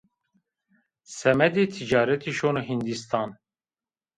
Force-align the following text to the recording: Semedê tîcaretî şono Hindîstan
Semedê 1.17 1.63
tîcaretî 1.73 2.31
şono 2.37 2.61
Hindîstan 2.67 3.29